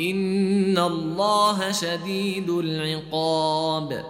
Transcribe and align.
ان 0.00 0.78
الله 0.78 1.72
شديد 1.72 2.50
العقاب 2.50 4.04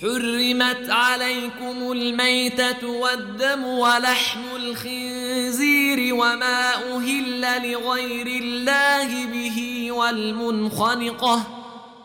حرمت 0.00 0.90
عليكم 0.90 1.92
الميته 1.92 2.86
والدم 2.86 3.64
ولحم 3.64 4.40
الخنزير 4.56 6.14
وما 6.14 6.74
أهل 6.74 7.72
لغير 7.72 8.26
الله 8.26 9.26
به 9.26 9.88
والمنخنقه 9.92 11.57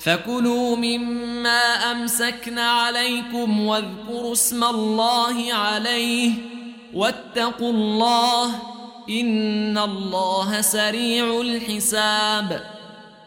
فكلوا 0.00 0.76
مما 0.76 1.60
أمسكن 1.92 2.58
عليكم 2.58 3.66
واذكروا 3.66 4.32
اسم 4.32 4.64
الله 4.64 5.54
عليه 5.54 6.30
واتقوا 6.94 7.70
الله 7.70 8.46
إن 9.10 9.78
الله 9.78 10.60
سريع 10.60 11.40
الحساب 11.40 12.77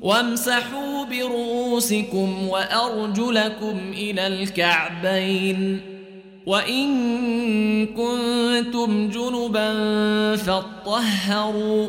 وامسحوا 0.00 1.04
برؤوسكم 1.04 2.48
وأرجلكم 2.48 3.78
إلى 3.92 4.26
الكعبين 4.26 5.80
وإن 6.46 6.86
كنتم 7.86 9.08
جنبا 9.08 9.70
فاطهروا 10.36 11.88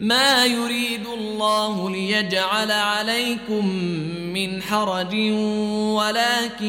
ما 0.00 0.44
يريد 0.46 1.06
الله 1.06 1.90
ليجعل 1.90 2.72
عليكم 2.72 3.68
من 4.34 4.62
حرج 4.62 5.14
ولكن 5.94 6.66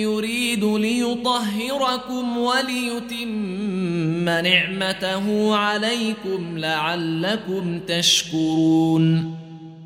يريد 0.00 0.64
ليطهركم 0.64 2.38
وليتم 2.38 4.24
نعمته 4.24 5.56
عليكم 5.56 6.58
لعلكم 6.58 7.80
تشكرون. 7.80 9.36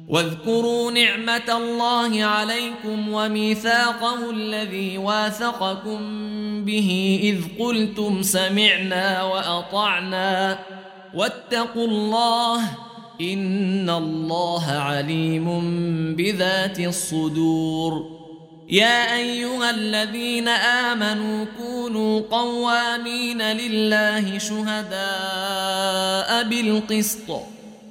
واذكروا 0.09 0.91
نعمة 0.91 1.57
الله 1.57 2.25
عليكم 2.25 3.09
وميثاقه 3.09 4.31
الذي 4.31 4.99
واثقكم 4.99 5.99
به 6.65 7.21
إذ 7.23 7.65
قلتم 7.65 8.23
سمعنا 8.23 9.23
وأطعنا. 9.23 10.59
واتقوا 11.15 11.87
الله 11.87 12.61
إن 13.21 13.91
الله 13.91 14.71
عليم 14.71 15.47
بذات 16.17 16.81
الصدور. 16.81 18.17
يا 18.69 19.17
أيها 19.17 19.71
الذين 19.71 20.49
آمنوا 20.49 21.47
كونوا 21.59 22.21
قوامين 22.31 23.43
لله 23.43 24.39
شهداء 24.39 26.43
بالقسط. 26.43 27.41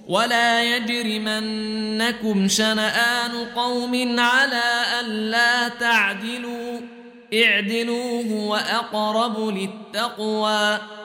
ولا 0.08 0.78
يجرمنكم 0.78 2.48
شنآن 2.48 3.32
قوم 3.56 4.20
على 4.20 4.64
ألا 5.00 5.68
تعدلوا. 5.68 6.80
اعدلوا 7.34 8.24
هو 8.32 8.56
أقرب 8.56 9.40
للتقوى. 9.40 10.80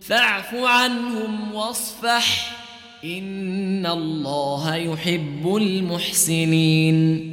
فاعف 0.00 0.54
عنهم 0.54 1.54
واصفح. 1.54 2.56
إن 3.04 3.86
الله 3.86 4.76
يحب 4.76 5.56
المحسنين. 5.56 7.30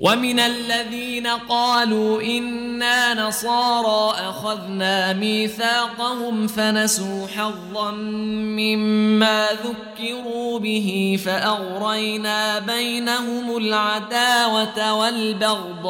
ومن 0.00 0.40
الذين 0.40 1.26
قالوا 1.26 2.22
إنا 2.22 3.28
نصارى 3.28 4.28
أخذنا 4.28 5.12
ميثاقهم 5.12 6.46
فنسوا 6.46 7.26
حظا 7.26 7.90
مما 7.90 9.46
ذكروا 9.64 10.58
به 10.58 11.18
فأغرينا 11.24 12.58
بينهم 12.58 13.56
العداوة 13.56 14.94
والبغضاء 14.94 15.84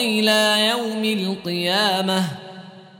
إلى 0.00 0.68
يوم 0.68 1.04
القيامة. 1.04 2.51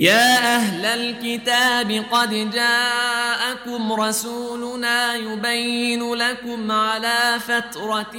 يا 0.00 0.56
أهل 0.56 0.84
الكتاب 0.84 2.04
قد 2.12 2.50
جاءكم 2.50 3.92
رسولنا 3.92 5.14
يبين 5.14 6.14
لكم 6.14 6.72
على 6.72 7.40
فترة 7.40 8.16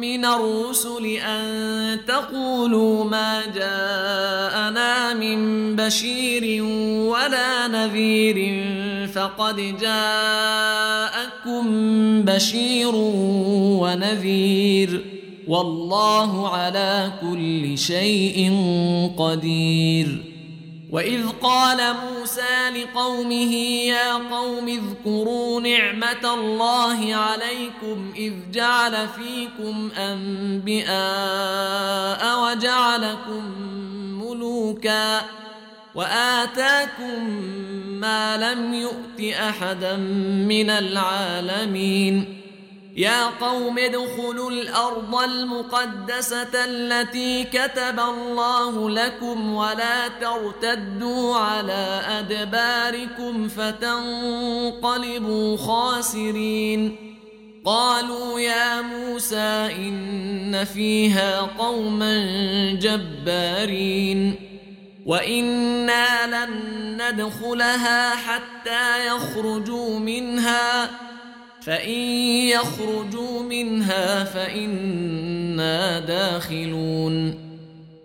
من 0.00 0.24
الرسل 0.24 1.06
أن 1.06 2.00
تقولوا 2.08 3.04
ما 3.04 3.42
جاءنا 3.54 5.14
من 5.14 5.76
بشير 5.76 6.62
ولا 7.12 7.68
نذير 7.68 8.64
فقد 9.14 9.56
جاءكم 9.80 11.64
بشير 12.22 12.92
ونذير 13.80 15.04
والله 15.48 16.48
على 16.48 17.12
كل 17.20 17.78
شيء 17.78 18.52
قدير 19.18 20.27
واذ 20.90 21.28
قال 21.42 21.94
موسى 21.94 22.70
لقومه 22.74 23.54
يا 23.84 24.12
قوم 24.12 24.68
اذكروا 24.68 25.60
نعمه 25.60 26.34
الله 26.34 27.14
عليكم 27.14 28.12
اذ 28.16 28.32
جعل 28.52 29.08
فيكم 29.08 29.90
انبئاء 29.98 30.98
وجعلكم 32.42 33.42
ملوكا 34.24 35.20
واتاكم 35.94 37.30
ما 37.86 38.36
لم 38.36 38.74
يؤت 38.74 39.34
احدا 39.34 39.96
من 40.48 40.70
العالمين 40.70 42.38
يا 42.98 43.26
قوم 43.26 43.78
ادخلوا 43.78 44.50
الأرض 44.50 45.14
المقدسة 45.14 46.64
التي 46.64 47.44
كتب 47.44 48.00
الله 48.00 48.90
لكم 48.90 49.54
ولا 49.54 50.08
ترتدوا 50.08 51.36
على 51.36 52.02
أدباركم 52.08 53.48
فتنقلبوا 53.48 54.76
خاسرين. 55.56 56.96
قالوا 57.64 58.40
يا 58.40 58.80
موسى 58.80 59.68
إن 59.76 60.64
فيها 60.64 61.40
قوما 61.40 62.24
جبارين. 62.72 64.34
وإنا 65.06 66.26
لن 66.26 66.52
ندخلها 67.02 68.14
حتى 68.14 69.06
يخرجوا 69.06 69.98
منها. 69.98 70.90
فإن 71.60 72.00
يخرجوا 72.48 73.42
منها 73.42 74.24
فإنا 74.24 76.00
داخلون 76.00 77.48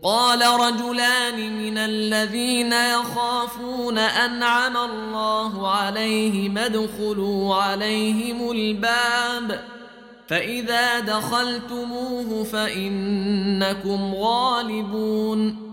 قال 0.03 0.39
رجلان 0.60 1.57
من 1.57 1.77
الذين 1.77 2.74
يخافون 2.74 3.98
أنعم 3.98 4.77
الله 4.77 5.67
عليهم 5.67 6.57
ادخلوا 6.57 7.55
عليهم 7.55 8.51
الباب 8.51 9.60
فإذا 10.27 11.00
دخلتموه 11.00 12.43
فإنكم 12.43 14.15
غالبون 14.15 15.72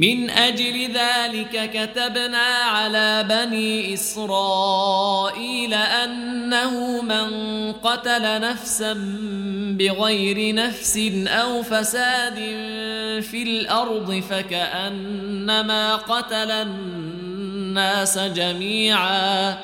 من 0.00 0.30
أجل 0.30 0.92
ذلك 0.94 1.70
كتبنا 1.70 2.46
على 2.72 3.26
بني 3.28 3.94
إسرائيل 3.94 5.74
أنه 5.74 7.02
من 7.02 7.28
قتل 7.72 8.40
نفسا 8.40 8.92
بغير 9.78 10.54
نفس 10.54 10.98
أو 11.26 11.62
فساد 11.62 12.34
في 13.22 13.42
الأرض 13.42 14.22
فكأنما 14.30 15.96
قتل 15.96 16.50
الناس 16.50 18.18
جميعا 18.18 19.56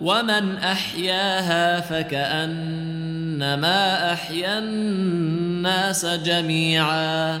ومن 0.00 0.56
أحياها 0.56 1.80
فكأنما 1.80 3.02
أحيا 4.12 4.58
الناس 4.58 6.06
جميعا 6.06 7.40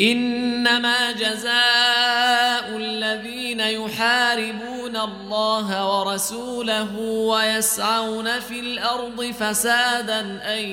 إنما 0.00 1.12
جزاء 1.12 2.76
الذين 2.76 3.60
يحاربون 3.60 4.96
الله 4.96 5.98
ورسوله 5.98 6.98
ويسعون 7.00 8.40
في 8.40 8.60
الأرض 8.60 9.24
فسادا 9.40 10.20
أن 10.54 10.64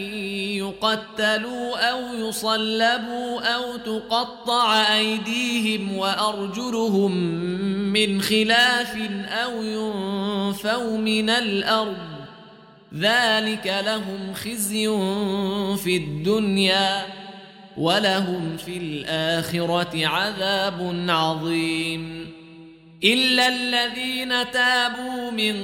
يقتلوا 0.62 1.91
أو 1.91 2.00
يصلبوا 2.13 3.41
أو 3.55 3.77
تقطع 3.77 4.96
أيديهم 4.96 5.98
وأرجلهم 5.98 7.12
من 7.94 8.22
خلاف 8.22 8.98
أو 9.29 9.63
ينفوا 9.63 10.98
من 10.98 11.29
الأرض. 11.29 11.98
ذلك 12.96 13.84
لهم 13.86 14.34
خزي 14.34 14.88
في 15.84 15.98
الدنيا. 15.98 17.25
ولهم 17.77 18.58
في 18.58 18.77
الآخرة 18.77 20.08
عذاب 20.08 21.05
عظيم. 21.10 22.32
إلا 23.03 23.48
الذين 23.48 24.51
تابوا 24.51 25.32
من 25.32 25.55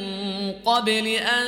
قبل 0.66 1.08
أن 1.08 1.48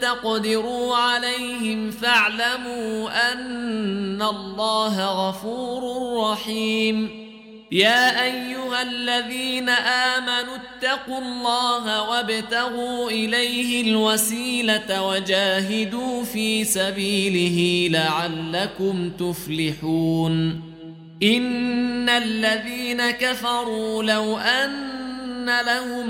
تقدروا 0.00 0.96
عليهم 0.96 1.90
فاعلموا 1.90 3.32
أن 3.32 4.22
الله 4.22 5.28
غفور 5.28 5.82
رحيم. 6.30 7.23
يا 7.74 8.22
أيها 8.22 8.82
الذين 8.82 9.68
آمنوا 9.68 10.56
اتقوا 10.56 11.18
الله 11.18 12.02
وابتغوا 12.02 13.10
إليه 13.10 13.90
الوسيلة 13.90 15.02
وجاهدوا 15.02 16.24
في 16.24 16.64
سبيله 16.64 17.88
لعلكم 17.98 19.10
تفلحون. 19.10 20.62
إن 21.22 22.08
الذين 22.08 23.10
كفروا 23.10 24.02
لو 24.02 24.38
أن 24.38 25.46
لهم 25.46 26.08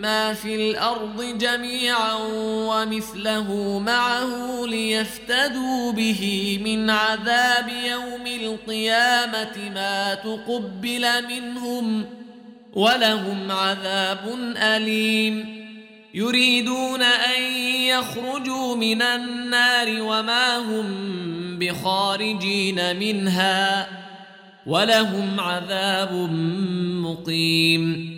ما 0.00 0.34
في 0.34 0.54
الأرض 0.70 1.38
جميعا 1.38 2.14
ومثله 2.42 3.78
معه 3.78 4.66
ليفتدوا 4.66 5.92
به 5.92 6.60
من 6.64 6.90
عذاب 6.90 7.68
يوم 7.86 8.26
القيامة 8.26 9.70
ما 9.74 10.14
تقبل 10.14 11.26
منهم 11.28 12.06
ولهم 12.72 13.52
عذاب 13.52 14.38
أليم. 14.56 15.58
يريدون 16.14 17.02
أن 17.02 17.42
يخرجوا 17.62 18.76
من 18.76 19.02
النار 19.02 20.02
وما 20.02 20.56
هم 20.58 20.86
بخارجين 21.58 22.96
منها 22.96 23.88
ولهم 24.66 25.40
عذاب 25.40 26.12
مقيم. 27.02 28.17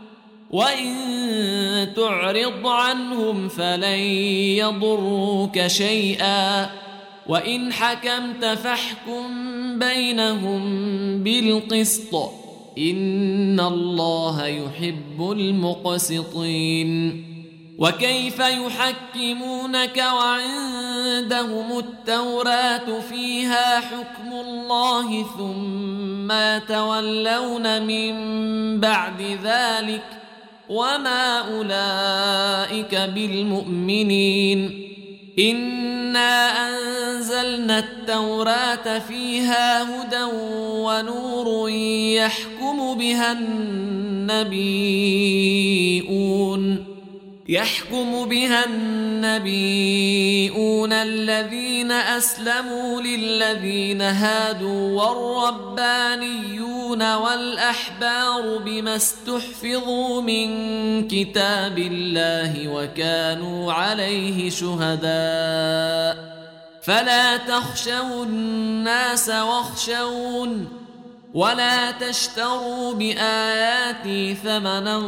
وان 0.51 1.93
تعرض 1.95 2.67
عنهم 2.67 3.47
فلن 3.49 3.99
يضروك 4.59 5.67
شيئا 5.67 6.69
وان 7.27 7.73
حكمت 7.73 8.45
فاحكم 8.45 9.23
بينهم 9.79 10.63
بالقسط 11.23 12.15
ان 12.77 13.59
الله 13.59 14.47
يحب 14.47 15.31
المقسطين 15.31 16.91
وكيف 17.77 18.39
يحكمونك 18.39 19.97
وعندهم 19.97 21.79
التوراه 21.79 22.99
فيها 23.09 23.79
حكم 23.79 24.33
الله 24.33 25.23
ثم 25.37 26.31
يتولون 26.31 27.81
من 27.81 28.13
بعد 28.79 29.21
ذلك 29.43 30.20
وما 30.71 31.39
اولئك 31.39 32.95
بالمؤمنين 32.95 34.87
انا 35.39 36.69
انزلنا 36.69 37.79
التوراه 37.79 38.99
فيها 38.99 39.83
هدى 39.83 40.23
ونور 40.63 41.69
يحكم 41.69 42.97
بها 42.97 43.31
النبيون 43.31 44.61
يحكم 47.51 48.25
بها 48.25 48.65
النبيون 48.65 49.33
الذين 50.93 51.91
أسلموا 51.91 53.01
للذين 53.01 54.01
هادوا 54.01 55.03
والربانيون 55.03 57.15
والأحبار 57.15 58.57
بما 58.57 58.95
استحفظوا 58.95 60.21
من 60.21 60.47
كتاب 61.07 61.77
الله 61.77 62.67
وكانوا 62.67 63.73
عليه 63.73 64.49
شهداء. 64.49 66.31
فلا 66.81 67.37
تخشوا 67.37 68.25
الناس 68.25 69.29
واخشون 69.29 70.67
ولا 71.33 71.91
تشتروا 71.91 72.93
بآياتي 72.93 74.35
ثمنا 74.35 75.03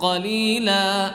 قليلا. 0.00 1.14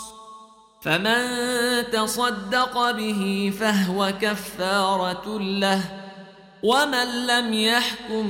فمن 0.81 1.21
تصدق 1.91 2.91
به 2.91 3.53
فهو 3.59 4.13
كفارة 4.21 5.39
له 5.39 5.81
ومن 6.63 7.27
لم 7.27 7.53
يحكم 7.53 8.25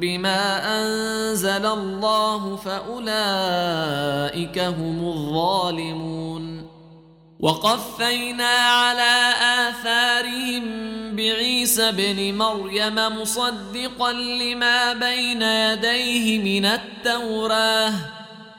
بما 0.00 0.60
أنزل 0.78 1.66
الله 1.66 2.56
فأولئك 2.56 2.98
هم 4.58 5.08
الظالمون. 5.08 6.68
وقفينا 7.40 8.48
على 8.48 9.32
آثارهم 9.68 10.64
بعيسى 11.16 11.88
ابن 11.88 12.34
مريم 12.34 12.94
مصدقا 12.94 14.12
لما 14.12 14.92
بين 14.92 15.42
يديه 15.42 16.38
من 16.38 16.66
التوراة. 16.66 18.17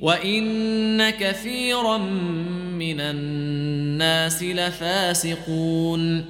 وان 0.00 1.10
كثيرا 1.10 1.98
من 2.78 3.00
الناس 3.00 4.42
لفاسقون 4.42 6.24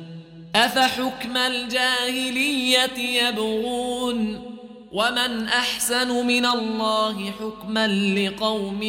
افحكم 0.55 1.37
الجاهليه 1.37 2.99
يبغون 2.99 4.49
ومن 4.93 5.49
احسن 5.49 6.27
من 6.27 6.47
الله 6.47 7.31
حكما 7.31 7.87
لقوم 7.89 8.83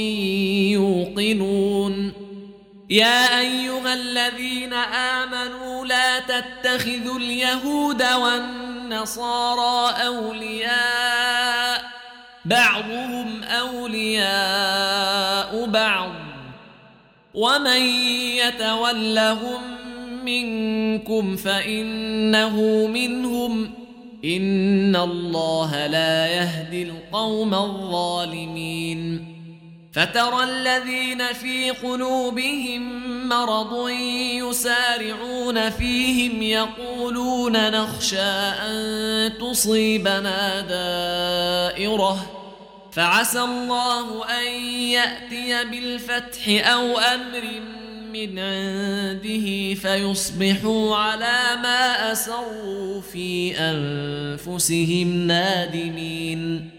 يوقنون 0.73 2.13
يا 2.89 3.39
ايها 3.39 3.93
الذين 3.93 4.73
امنوا 4.73 5.85
لا 5.85 6.19
تتخذوا 6.19 7.17
اليهود 7.17 8.03
والنصارى 8.03 9.91
اولياء 10.07 11.58
بعضهم 12.45 13.43
أولياء 13.43 14.95
بعض 15.65 16.11
ومن 17.33 17.81
يتولهم 18.37 19.61
منكم 20.25 21.35
فإنه 21.35 22.87
منهم 22.87 23.71
إن 24.25 24.95
الله 24.95 25.87
لا 25.87 26.27
يهدي 26.27 26.83
القوم 26.83 27.53
الظالمين 27.53 29.28
فترى 29.91 30.43
الذين 30.43 31.33
في 31.33 31.71
قلوبهم 31.71 33.09
مرض 33.29 33.89
يسارعون 34.49 35.69
فيهم 35.69 36.41
يقولون 36.41 37.71
نخشى 37.71 38.21
أن 38.67 39.31
تصيبنا 39.37 40.61
دائرة 40.61 42.39
فعسى 42.91 43.41
الله 43.41 44.25
أن 44.25 44.51
يأتي 44.71 45.63
بالفتح 45.63 46.71
أو 46.71 46.97
أمر 46.97 47.43
من 48.13 48.39
عنده 48.39 49.73
فيصبحوا 49.73 50.95
على 50.95 51.61
ما 51.63 52.11
أسروا 52.11 53.01
في 53.01 53.57
أنفسهم 53.57 55.27
نادمين 55.27 56.78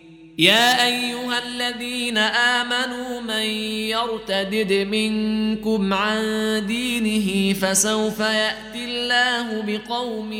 يا 0.41 0.85
أيها 0.85 1.39
الذين 1.45 2.17
آمنوا 2.17 3.21
من 3.21 3.45
يرتدد 3.93 4.73
منكم 4.73 5.93
عن 5.93 6.23
دينه 6.67 7.53
فسوف 7.53 8.19
يأتي 8.19 8.85
الله 8.85 9.61
بقوم 9.61 10.33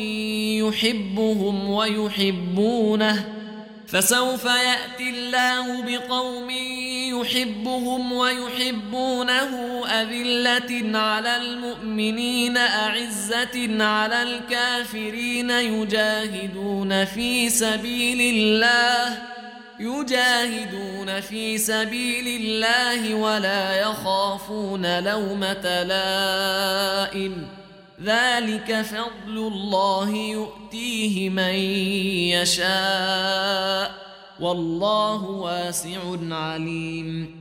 يحبهم 0.64 1.70
ويحبونه 1.70 3.26
فسوف 3.88 4.46
يأتي 4.46 5.10
الله 5.10 5.82
بقوم 5.82 6.50
يحبهم 7.20 8.12
ويحبونه 8.12 9.50
أذلة 9.86 11.00
على 11.00 11.38
المؤمنين 11.38 12.58
أعزة 12.58 13.84
على 13.84 14.24
الكافرين 14.24 15.50
يجاهدون 15.50 17.06
في 17.06 17.50
سبيل 17.50 18.22
الله 18.22 19.32
يجاهدون 19.82 21.22
في 21.22 21.58
سبيل 21.58 22.41
الله 22.41 23.15
ولا 23.15 23.82
يخافون 23.82 25.00
لومة 25.04 25.84
لائم. 25.84 27.48
ذلك 28.04 28.82
فضل 28.82 29.38
الله 29.38 30.10
يؤتيه 30.10 31.30
من 31.30 31.54
يشاء. 32.34 33.91
والله 34.39 35.24
واسع 35.24 36.00
عليم. 36.32 37.40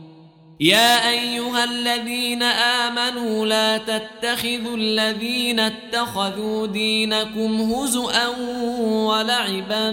يا 0.61 1.09
أيها 1.09 1.63
الذين 1.63 2.43
آمنوا 2.43 3.45
لا 3.45 3.77
تتخذوا 3.77 4.77
الذين 4.77 5.59
اتخذوا 5.59 6.67
دينكم 6.67 7.61
هزءا 7.61 8.27
ولعبا 9.07 9.91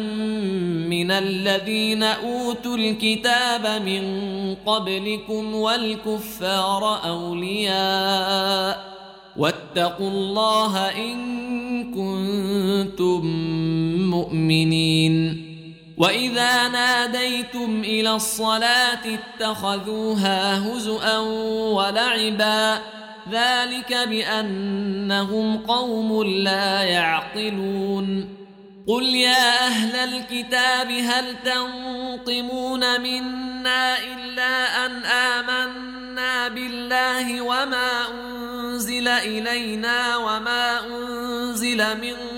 من 0.88 1.10
الذين 1.10 2.02
أوتوا 2.02 2.76
الكتاب 2.76 3.82
من 3.82 4.04
قبلكم 4.66 5.54
والكفار 5.54 7.00
أولياء 7.04 8.88
واتقوا 9.36 10.10
الله 10.10 10.76
إن 10.78 11.18
كنتم 11.94 13.26
مؤمنين 14.10 15.47
واذا 15.98 16.68
ناديتم 16.68 17.80
إلى 17.84 18.10
الصلاه 18.10 19.00
اتخذوها 19.04 20.58
هزءا 20.58 21.18
ولعبا 21.74 22.80
ذلك 23.30 23.94
بانهم 24.08 25.58
قوم 25.58 26.22
لا 26.22 26.82
يعقلون 26.82 28.38
قل 28.88 29.04
يا 29.04 29.66
أهل 29.66 29.96
الكتاب 29.96 30.90
هل 30.90 31.36
تنقمون 31.44 33.00
منا 33.00 33.98
الا 33.98 34.86
ان 34.86 35.04
امنا 35.04 36.48
بالله 36.48 37.40
وما 37.42 37.90
انزل 38.10 39.08
الينا 39.08 40.16
وما 40.16 40.80
انزل 40.86 42.00
من 42.00 42.37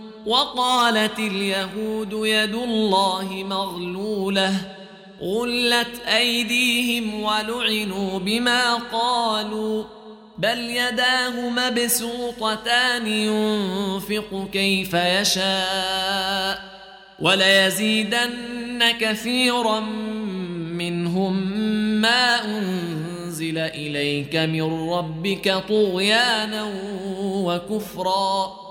وقالت 0.25 1.19
اليهود 1.19 2.13
يد 2.13 2.55
الله 2.55 3.43
مغلولة 3.49 4.53
غلت 5.21 6.01
أيديهم 6.07 7.23
ولعنوا 7.23 8.19
بما 8.19 8.73
قالوا 8.73 9.83
بل 10.37 10.59
يداه 10.59 11.49
مبسوطتان 11.49 13.07
ينفق 13.07 14.49
كيف 14.53 14.93
يشاء 14.93 16.61
وليزيدن 17.19 18.91
كثيرا 18.99 19.79
منهم 20.79 21.33
ما 22.01 22.45
أنزل 22.45 23.57
إليك 23.57 24.35
من 24.35 24.89
ربك 24.89 25.63
طغيانا 25.69 26.73
وكفرا. 27.21 28.70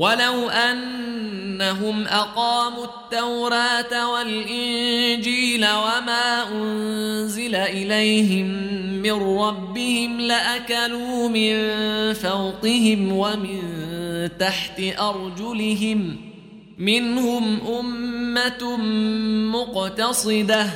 ولو 0.00 0.48
ان 0.48 1.00
أنهم 1.60 2.06
أقاموا 2.06 2.84
التوراة 2.84 4.12
والإنجيل 4.12 5.60
وما 5.60 6.48
أنزل 6.52 7.54
إليهم 7.54 8.46
من 9.02 9.12
ربهم 9.12 10.20
لأكلوا 10.20 11.28
من 11.28 11.54
فوقهم 12.14 13.12
ومن 13.12 13.60
تحت 14.38 14.80
أرجلهم 14.80 16.16
منهم 16.78 17.60
أمة 17.60 18.76
مقتصدة 19.52 20.66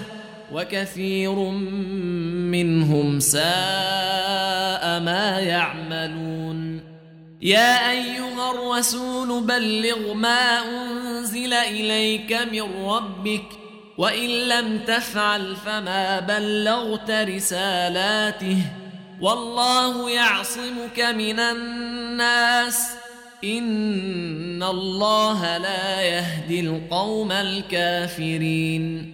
وكثير 0.53 1.35
منهم 2.51 3.21
ساء 3.21 3.45
ما 5.01 5.41
يعملون 5.41 6.94
يا 7.45 7.91
أيها 7.91 8.51
الرسول 8.51 9.45
بلغ 9.45 10.15
ما 10.15 10.59
أنزل 10.59 11.53
إليك 11.53 12.33
من 12.53 12.87
ربك 12.87 13.45
وإن 13.99 14.29
لم 14.29 14.79
تفعل 14.79 15.57
فما 15.57 16.21
بلغت 16.21 17.11
رسالاته. 17.11 18.59
والله 19.21 20.11
يعصمك 20.11 21.01
من 21.01 21.41
الناس. 21.41 22.91
إن 23.45 24.63
الله 24.63 25.59
لا 25.59 26.03
يهدي 26.03 26.61
القوم 26.61 27.33
الكافرين. 27.33 29.14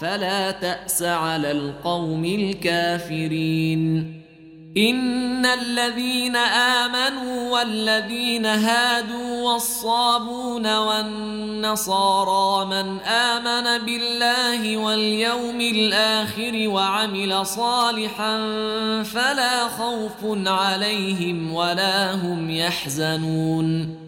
فلا 0.00 0.50
تأس 0.50 1.02
على 1.02 1.50
القوم 1.50 2.24
الكافرين. 2.24 4.14
إن 4.76 5.46
الذين 5.46 6.36
آمنوا 6.36 7.52
والذين 7.52 8.46
هادوا 8.46 9.52
والصابون 9.52 10.76
والنصارى 10.76 12.66
من 12.66 13.00
آمن 13.00 13.86
بالله 13.86 14.76
واليوم 14.76 15.60
الآخر 15.60 16.68
وعمل 16.68 17.46
صالحا 17.46 18.38
فلا 19.02 19.68
خوف 19.68 20.48
عليهم 20.48 21.54
ولا 21.54 22.14
هم 22.14 22.50
يحزنون. 22.50 24.07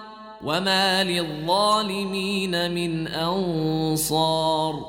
وما 0.43 1.03
للظالمين 1.03 2.71
من 2.71 3.07
انصار 3.07 4.85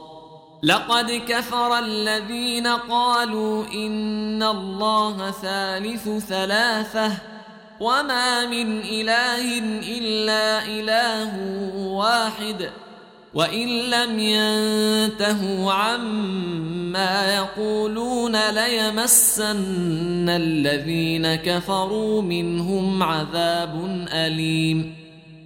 لقد 0.63 1.23
كفر 1.29 1.79
الذين 1.79 2.67
قالوا 2.67 3.65
ان 3.75 4.43
الله 4.43 5.31
ثالث 5.31 6.09
ثلاثة 6.29 7.13
وما 7.81 8.47
من 8.47 8.81
اله 8.81 9.59
الا 9.99 10.65
اله 10.65 11.39
واحد 11.77 12.71
وان 13.35 13.69
لم 13.69 14.19
ينتهوا 14.19 15.73
عما 15.73 17.35
يقولون 17.35 18.51
ليمسن 18.51 20.29
الذين 20.29 21.35
كفروا 21.35 22.23
منهم 22.23 23.03
عذاب 23.03 24.07
اليم 24.13 25.02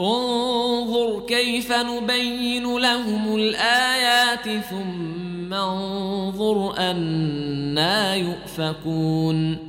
انظر 0.00 1.26
كيف 1.28 1.72
نبين 1.72 2.76
لهم 2.76 3.36
الآيات 3.36 4.64
ثم 4.70 5.54
انظر 5.54 6.74
أنا 6.78 8.14
يؤفكون. 8.14 9.68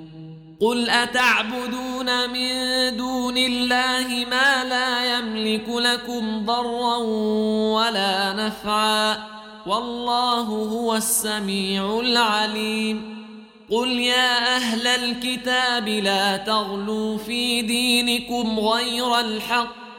قل 0.62 0.90
أتعبدون 0.90 2.30
من 2.30 2.52
دون 2.98 3.38
الله 3.38 4.26
ما 4.32 4.64
لا 4.64 5.18
يملك 5.18 5.70
لكم 5.70 6.46
ضرا 6.46 6.98
ولا 7.76 8.34
نفعا. 8.34 9.18
والله 9.68 10.42
هو 10.44 10.96
السميع 10.96 12.00
العليم. 12.00 13.26
قل 13.72 13.90
يا 13.90 14.56
أهل 14.56 14.88
الكتاب 14.88 15.88
لا 15.88 16.38
تغلوا 16.38 17.18
في 17.18 17.62
دينكم 17.62 18.60
غير 18.60 19.20
الحق. 19.20 19.89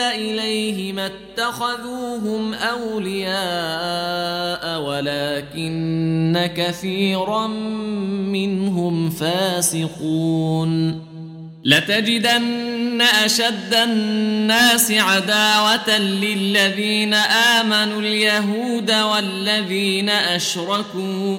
اليه 0.00 0.92
ما 0.92 1.06
اتخذوهم 1.06 2.54
اولياء 2.54 3.34
ولكن 4.80 6.50
كثيرا 6.56 7.46
منهم 8.26 9.10
فاسقون 9.10 11.00
لتجدن 11.64 13.02
اشد 13.24 13.74
الناس 13.74 14.90
عداوه 14.90 15.98
للذين 15.98 17.14
امنوا 17.14 18.00
اليهود 18.00 18.90
والذين 18.90 20.08
اشركوا 20.08 21.38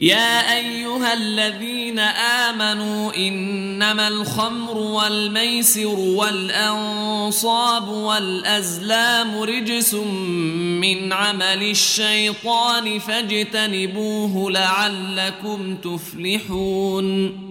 يا 0.00 0.56
أيها 0.56 1.12
الذين 1.14 1.98
آمنوا 2.48 3.16
إنما 3.16 4.08
الخمر 4.08 4.76
والميسر 4.76 5.98
والأنصاب 5.98 7.88
والأزلام 7.88 9.42
رجس 9.42 9.94
من 9.94 11.12
عمل 11.12 11.62
الشيطان 11.70 12.98
فاجتنبوه 12.98 14.50
لعلكم 14.50 15.76
تفلحون 15.76 17.50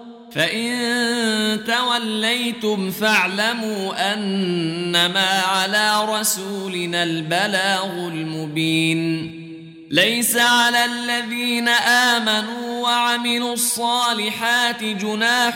فإن 0.35 1.59
توليتم 1.67 2.91
فاعلموا 2.91 4.13
أنما 4.13 5.29
على 5.29 6.05
رسولنا 6.19 7.03
البلاغ 7.03 8.07
المبين 8.07 9.41
ليس 9.91 10.37
على 10.37 10.85
الذين 10.85 11.67
آمنوا 11.67 12.83
وعملوا 12.83 13.53
الصالحات 13.53 14.83
جناح 14.83 15.55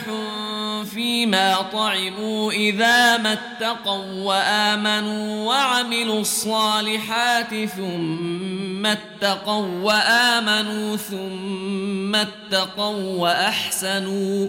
فيما 0.94 1.54
طعموا 1.72 2.52
إذا 2.52 3.16
ما 3.16 3.32
اتقوا 3.32 4.22
وآمنوا 4.22 5.46
وعملوا 5.46 6.20
الصالحات 6.20 7.54
ثم 7.76 8.86
اتقوا 8.86 9.66
وآمنوا 9.82 10.96
ثم 10.96 12.14
اتقوا 12.14 13.20
وأحسنوا 13.20 14.48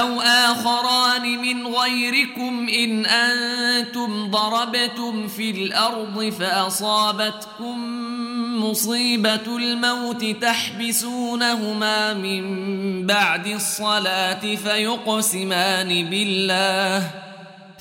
أو 0.00 0.20
آخران 0.20 1.38
من 1.38 1.66
غيركم 1.66 2.68
إن 2.68 3.06
أنتم 3.06 4.30
ضربتم 4.30 5.28
في 5.28 5.50
الأرض 5.50 6.32
فأصابتكم 6.38 7.78
مصيبة 8.64 9.56
الموت 9.56 10.24
تحبسونهما 10.24 12.14
من 12.14 13.06
بعد 13.06 13.46
الصلاة 13.46 14.54
فيقسمان 14.54 16.10
بالله 16.10 17.10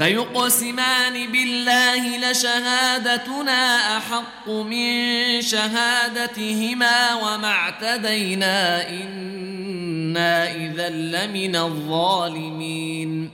فيقسمان 0.00 1.32
بالله 1.32 2.30
لشهادتنا 2.30 3.96
أحق 3.96 4.48
من 4.48 5.42
شهادتهما 5.42 7.14
وما 7.14 7.48
اعتدينا 7.48 8.88
إنا 8.88 10.54
إذا 10.54 10.88
لمن 10.88 11.56
الظالمين. 11.56 13.30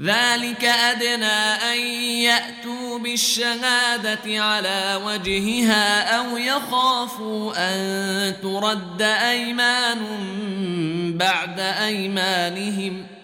ذلك 0.00 0.64
أدنى 0.64 1.72
أن 1.72 1.78
يأتوا 2.26 2.98
بالشهادة 2.98 4.44
على 4.44 5.00
وجهها 5.04 6.16
أو 6.18 6.36
يخافوا 6.36 7.52
أن 7.56 8.34
ترد 8.42 9.02
أيمان 9.02 9.98
بعد 11.18 11.60
أيمانهم 11.60 13.06
ۖ. 13.10 13.23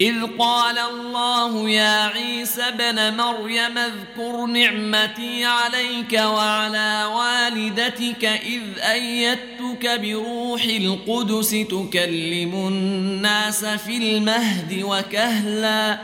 إذ 0.00 0.14
قال 0.38 0.78
الله 0.78 1.70
يا 1.70 2.06
عيسى 2.06 2.62
ابن 2.62 3.16
مريم 3.16 3.78
اذكر 3.78 4.46
نعمتي 4.46 5.44
عليك 5.44 6.12
وعلى 6.12 7.04
والدتك 7.14 8.24
إذ 8.24 8.78
أيدتك 8.78 10.00
بروح 10.00 10.64
القدس 10.64 11.50
تكلم 11.50 12.54
الناس 12.54 13.64
في 13.64 13.96
المهد 13.96 14.82
وكهلا 14.82 15.98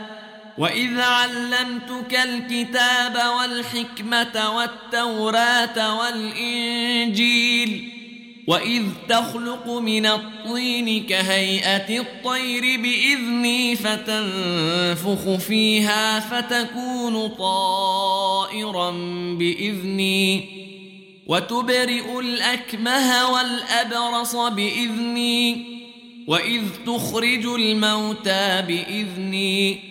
وإذ 0.57 0.99
علمتك 1.01 2.19
الكتاب 2.23 3.21
والحكمة 3.37 4.55
والتوراة 4.55 5.99
والإنجيل 5.99 7.90
وإذ 8.51 8.83
تخلق 9.09 9.67
من 9.67 10.05
الطين 10.05 11.03
كهيئة 11.03 11.99
الطير 11.99 12.61
بإذني 12.61 13.75
فتنفخ 13.75 15.35
فيها 15.35 16.19
فتكون 16.19 17.27
طائرا 17.27 18.91
بإذني 19.39 20.45
وتبرئ 21.27 22.19
الأكمه 22.19 23.31
والأبرص 23.31 24.35
بإذني 24.35 25.65
وإذ 26.27 26.61
تخرج 26.85 27.45
الموتى 27.45 28.63
بإذني 28.67 29.90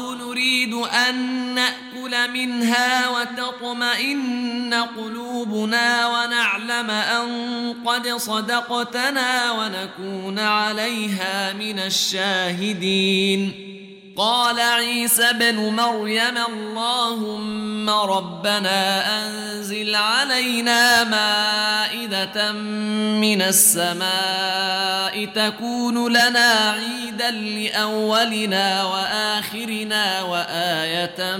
أن 0.91 1.15
نأكل 1.55 2.31
منها 2.31 3.09
وتطمئن 3.09 4.73
قلوبنا 4.73 6.07
ونعلم 6.07 6.89
أن 6.91 7.27
قد 7.85 8.07
صدقتنا 8.07 9.51
ونكون 9.51 10.39
عليها 10.39 11.53
من 11.53 11.79
الشاهدين. 11.79 13.70
قال 14.21 14.59
عيسى 14.59 15.33
بن 15.33 15.55
مريم 15.55 16.37
اللهم 16.37 17.89
ربنا 17.89 19.03
أنزل 19.19 19.95
علينا 19.95 21.03
مائدة 21.03 22.51
من 22.51 23.41
السماء 23.41 25.25
تكون 25.25 26.13
لنا 26.13 26.71
عيدا 26.71 27.31
لأولنا 27.31 28.83
وآخرنا 28.83 30.21
وآية 30.21 31.37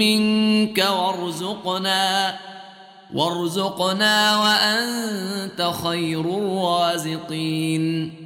منك 0.00 0.78
وارزقنا 0.78 2.36
وارزقنا 3.14 4.36
وأنت 4.36 5.72
خير 5.84 6.20
الرازقين 6.20 8.25